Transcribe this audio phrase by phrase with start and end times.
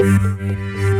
[0.00, 0.97] Música